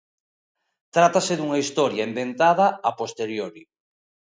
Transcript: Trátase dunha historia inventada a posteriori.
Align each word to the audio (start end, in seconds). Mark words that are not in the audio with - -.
Trátase 0.95 1.33
dunha 1.35 1.61
historia 1.63 2.07
inventada 2.11 2.67
a 2.89 2.91
posteriori. 2.99 3.63